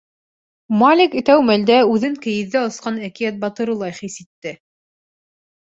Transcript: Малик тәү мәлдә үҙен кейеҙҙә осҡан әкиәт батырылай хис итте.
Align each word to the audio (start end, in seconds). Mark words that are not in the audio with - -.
Малик 0.79 1.17
тәү 1.27 1.43
мәлдә 1.49 1.77
үҙен 1.97 2.17
кейеҙҙә 2.23 2.63
осҡан 2.71 2.97
әкиәт 3.11 3.39
батырылай 3.45 3.97
хис 4.01 4.21
итте. 4.25 4.59